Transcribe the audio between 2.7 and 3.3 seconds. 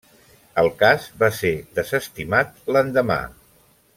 l'endemà.